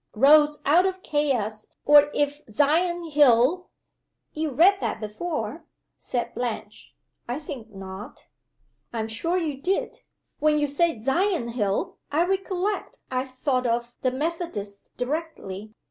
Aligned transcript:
Rose 0.15 0.57
out 0.65 0.87
of 0.87 1.03
Chaos 1.03 1.67
or 1.85 2.09
if 2.11 2.41
Sion 2.51 3.11
hill" 3.11 3.69
"You 4.33 4.49
read 4.49 4.79
that 4.81 4.99
before," 4.99 5.65
said 5.95 6.33
Blanche. 6.33 6.95
"I 7.29 7.37
think 7.37 7.69
not." 7.75 8.25
"I'm 8.91 9.07
sure 9.07 9.37
you 9.37 9.61
did. 9.61 10.01
When 10.39 10.57
you 10.57 10.65
said 10.65 11.03
'Sion 11.03 11.49
hill' 11.49 11.99
I 12.11 12.25
recollect 12.25 12.97
I 13.11 13.25
thought 13.25 13.67
of 13.67 13.93
the 14.01 14.09
Methodists 14.09 14.87
directly. 14.97 15.75